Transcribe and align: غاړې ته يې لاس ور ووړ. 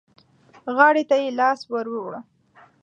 غاړې 0.75 1.03
ته 1.09 1.15
يې 1.21 1.29
لاس 1.39 1.59
ور 1.71 1.85
ووړ. 1.93 2.13